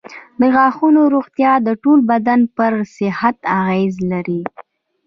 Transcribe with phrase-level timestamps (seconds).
[0.39, 4.41] د غاښونو روغتیا د ټول بدن پر صحت اغېز لري.